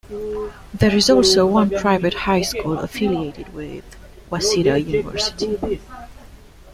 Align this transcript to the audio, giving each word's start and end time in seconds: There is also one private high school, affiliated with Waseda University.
There 0.73 0.95
is 0.95 1.11
also 1.11 1.45
one 1.45 1.69
private 1.69 2.15
high 2.15 2.41
school, 2.41 2.79
affiliated 2.79 3.53
with 3.53 3.83
Waseda 4.31 4.83
University. 4.83 5.79